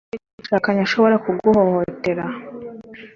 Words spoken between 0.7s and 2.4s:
ashobora kuguhohotera